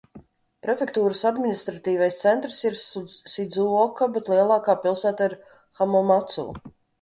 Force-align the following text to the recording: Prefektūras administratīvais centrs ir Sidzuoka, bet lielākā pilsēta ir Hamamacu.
Prefektūras 0.67 1.19
administratīvais 1.29 2.17
centrs 2.21 2.57
ir 2.69 2.77
Sidzuoka, 2.85 4.09
bet 4.17 4.33
lielākā 4.35 4.77
pilsēta 4.87 5.29
ir 5.31 5.37
Hamamacu. 5.83 6.49